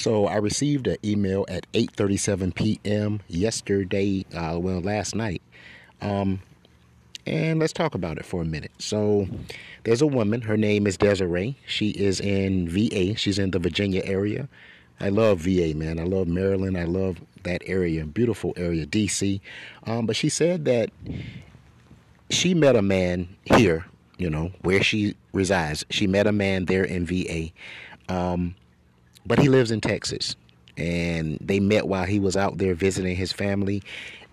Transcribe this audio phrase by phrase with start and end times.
[0.00, 3.20] So I received an email at 8:37 p.m.
[3.28, 5.42] yesterday, uh, well, last night.
[6.00, 6.40] Um,
[7.26, 8.72] and let's talk about it for a minute.
[8.78, 9.28] So
[9.84, 10.40] there's a woman.
[10.40, 11.54] Her name is Desiree.
[11.66, 13.14] She is in VA.
[13.14, 14.48] She's in the Virginia area.
[15.00, 16.00] I love VA, man.
[16.00, 16.78] I love Maryland.
[16.78, 19.38] I love that area, beautiful area, DC.
[19.84, 20.88] Um, but she said that
[22.30, 23.84] she met a man here,
[24.16, 25.84] you know, where she resides.
[25.90, 27.50] She met a man there in VA,
[28.08, 28.54] um,
[29.26, 30.36] but he lives in Texas.
[30.76, 33.82] And they met while he was out there visiting his family.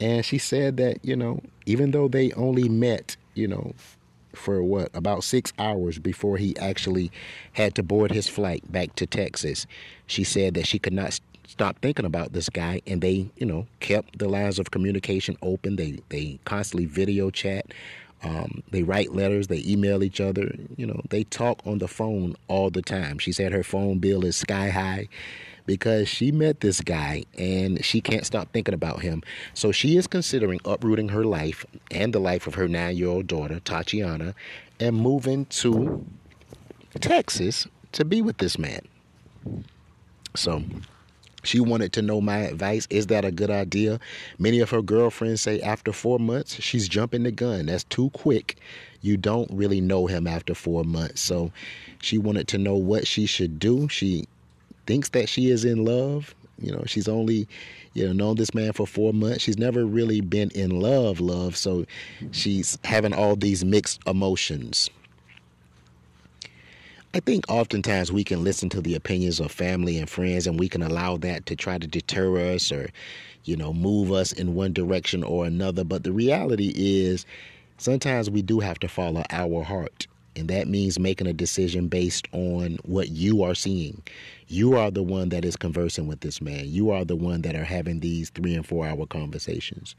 [0.00, 3.72] And she said that, you know, even though they only met, you know,
[4.34, 7.10] for what about six hours before he actually
[7.52, 9.66] had to board his flight back to Texas.
[10.06, 13.66] She said that she could not stop thinking about this guy, and they, you know,
[13.80, 15.76] kept the lines of communication open.
[15.76, 17.66] They they constantly video chat.
[18.24, 22.36] Um, they write letters, they email each other, you know, they talk on the phone
[22.48, 23.18] all the time.
[23.18, 25.08] She said her phone bill is sky high
[25.66, 29.22] because she met this guy and she can't stop thinking about him.
[29.52, 33.26] So she is considering uprooting her life and the life of her nine year old
[33.26, 34.34] daughter, Tatiana,
[34.80, 36.04] and moving to
[37.00, 38.86] Texas to be with this man.
[40.34, 40.62] So
[41.44, 42.86] she wanted to know my advice.
[42.90, 44.00] Is that a good idea?
[44.38, 47.66] Many of her girlfriends say after four months, she's jumping the gun.
[47.66, 48.56] That's too quick.
[49.02, 51.20] You don't really know him after four months.
[51.20, 51.52] So
[52.00, 53.88] she wanted to know what she should do.
[53.88, 54.26] She
[54.86, 56.34] thinks that she is in love.
[56.58, 57.48] You know, she's only,
[57.94, 59.42] you know, known this man for four months.
[59.42, 61.56] She's never really been in love, love.
[61.56, 61.84] So
[62.30, 64.88] she's having all these mixed emotions.
[67.14, 70.68] I think oftentimes we can listen to the opinions of family and friends, and we
[70.68, 72.90] can allow that to try to deter us or,
[73.44, 75.84] you know, move us in one direction or another.
[75.84, 77.24] But the reality is,
[77.78, 80.08] sometimes we do have to follow our heart.
[80.34, 84.02] And that means making a decision based on what you are seeing.
[84.48, 86.64] You are the one that is conversing with this man.
[86.66, 89.94] You are the one that are having these three and four hour conversations.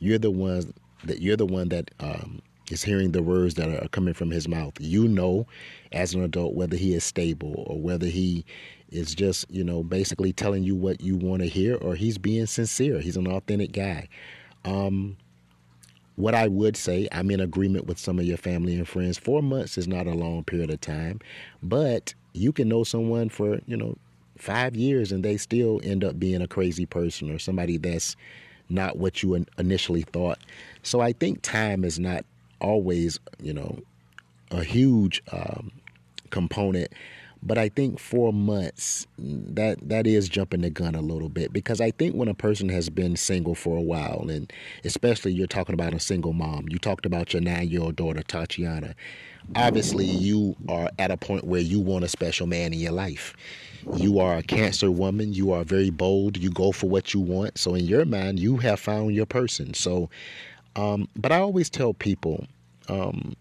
[0.00, 0.66] You're the ones
[1.04, 2.40] that you're the one that um,
[2.70, 4.74] is hearing the words that are coming from his mouth.
[4.80, 5.46] You know,
[5.92, 8.44] as an adult, whether he is stable or whether he
[8.90, 12.46] is just, you know, basically telling you what you want to hear or he's being
[12.46, 13.00] sincere.
[13.00, 14.08] He's an authentic guy.
[14.64, 15.16] Um,
[16.16, 19.18] what I would say, I'm in agreement with some of your family and friends.
[19.18, 21.20] Four months is not a long period of time,
[21.62, 23.96] but you can know someone for, you know,
[24.38, 28.16] five years and they still end up being a crazy person or somebody that's
[28.68, 30.38] not what you initially thought.
[30.82, 32.24] So I think time is not
[32.60, 33.80] always, you know,
[34.50, 35.72] a huge um,
[36.30, 36.92] component
[37.42, 41.80] but I think four months that that is jumping the gun a little bit because
[41.80, 44.52] I think when a person has been single for a while, and
[44.84, 48.94] especially you're talking about a single mom, you talked about your nine-year-old daughter Tatiana.
[49.54, 53.34] Obviously, you are at a point where you want a special man in your life.
[53.94, 55.32] You are a cancer woman.
[55.32, 56.36] You are very bold.
[56.36, 57.58] You go for what you want.
[57.58, 59.72] So in your mind, you have found your person.
[59.72, 60.10] So,
[60.76, 62.46] um, but I always tell people.
[62.88, 63.34] Um,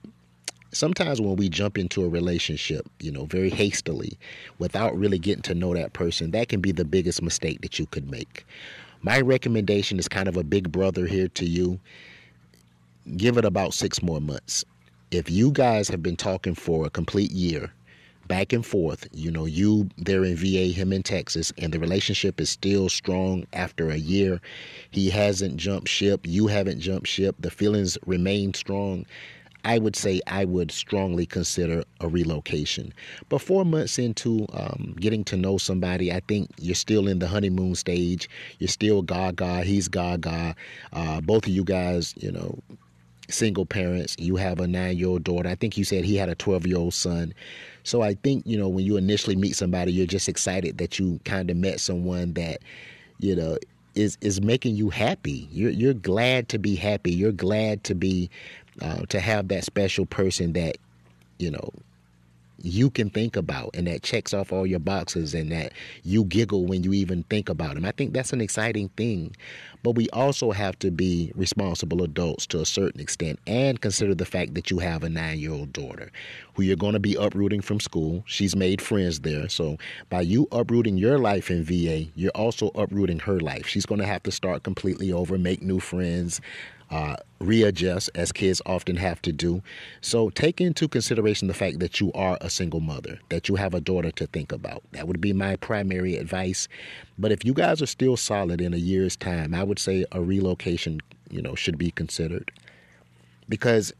[0.75, 4.17] sometimes when we jump into a relationship, you know, very hastily
[4.59, 7.85] without really getting to know that person, that can be the biggest mistake that you
[7.87, 8.45] could make.
[9.01, 11.79] My recommendation is kind of a big brother here to you.
[13.17, 14.65] Give it about six more months.
[15.11, 17.71] If you guys have been talking for a complete year,
[18.27, 22.39] back and forth, you know, you there in VA, him in Texas, and the relationship
[22.41, 24.41] is still strong after a year.
[24.91, 29.05] He hasn't jumped ship, you haven't jumped ship, the feelings remain strong
[29.65, 32.93] I would say I would strongly consider a relocation.
[33.29, 37.27] But four months into um, getting to know somebody, I think you're still in the
[37.27, 38.29] honeymoon stage.
[38.59, 40.55] You're still gaga, he's gaga.
[40.93, 42.59] Uh, both of you guys, you know,
[43.29, 44.15] single parents.
[44.19, 45.49] You have a nine year old daughter.
[45.49, 47.33] I think you said he had a 12 year old son.
[47.83, 51.19] So I think, you know, when you initially meet somebody, you're just excited that you
[51.25, 52.59] kind of met someone that,
[53.19, 53.57] you know,
[53.95, 55.47] is is making you happy.
[55.51, 57.11] You're you're glad to be happy.
[57.11, 58.29] You're glad to be
[58.81, 60.77] uh, to have that special person that
[61.39, 61.69] you know
[62.61, 65.73] you can think about and that checks off all your boxes and that
[66.03, 67.85] you giggle when you even think about them.
[67.85, 69.35] I think that's an exciting thing.
[69.83, 74.25] But we also have to be responsible adults to a certain extent and consider the
[74.25, 76.11] fact that you have a nine year old daughter
[76.55, 78.23] who you're going to be uprooting from school.
[78.25, 79.47] She's made friends there.
[79.47, 79.77] So
[80.09, 83.67] by you uprooting your life in VA, you're also uprooting her life.
[83.67, 86.41] She's going to have to start completely over, make new friends,
[86.91, 89.61] uh, readjust as kids often have to do.
[90.01, 93.73] So take into consideration the fact that you are a single mother, that you have
[93.73, 94.83] a daughter to think about.
[94.91, 96.67] That would be my primary advice.
[97.17, 100.21] But if you guys are still solid in a year's time, I would say a
[100.21, 102.51] relocation, you know, should be considered.
[103.47, 103.93] Because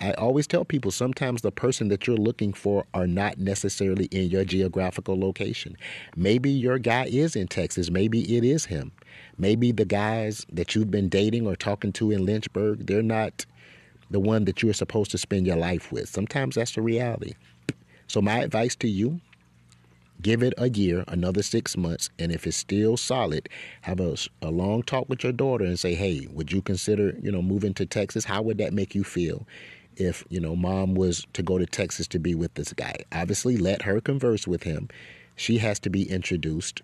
[0.00, 4.30] I always tell people sometimes the person that you're looking for are not necessarily in
[4.30, 5.76] your geographical location.
[6.16, 7.90] Maybe your guy is in Texas.
[7.90, 8.92] Maybe it is him.
[9.38, 13.44] Maybe the guys that you've been dating or talking to in Lynchburg, they're not
[14.10, 16.08] the one that you're supposed to spend your life with.
[16.08, 17.34] Sometimes that's the reality.
[18.06, 19.20] So, my advice to you
[20.22, 23.48] give it a year, another six months, and if it's still solid,
[23.82, 27.30] have a, a long talk with your daughter and say, hey, would you consider, you
[27.30, 28.24] know, moving to Texas?
[28.24, 29.46] How would that make you feel?
[29.98, 33.56] If, you know, mom was to go to Texas to be with this guy, obviously
[33.56, 34.88] let her converse with him.
[35.36, 36.82] She has to be introduced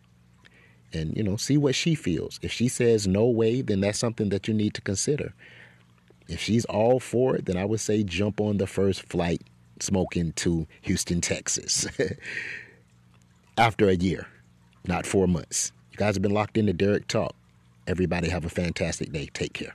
[0.92, 2.38] and, you know, see what she feels.
[2.42, 5.32] If she says no way, then that's something that you need to consider.
[6.28, 9.42] If she's all for it, then I would say jump on the first flight
[9.80, 11.86] smoking to Houston, Texas.
[13.58, 14.26] after a year,
[14.86, 15.72] not four months.
[15.92, 17.34] You guys have been locked into Derek Talk.
[17.86, 19.28] Everybody have a fantastic day.
[19.32, 19.74] Take care.